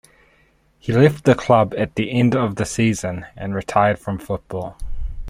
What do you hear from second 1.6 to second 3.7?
at the end of the season and